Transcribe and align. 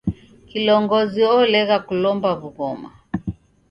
Kilongozi 0.49 1.21
olegha 1.39 1.77
kulomba 1.87 2.29
w'ughoma. 2.39 2.89